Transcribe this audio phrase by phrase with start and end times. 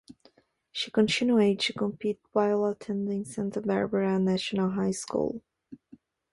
[0.71, 5.43] She continued to compete while attending Santa Barbara National High School.